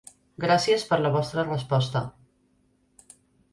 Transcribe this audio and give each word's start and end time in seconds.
Gràcies 0.45 0.85
per 0.93 0.99
la 1.01 1.11
vostra 1.17 1.45
resposta! 1.51 2.03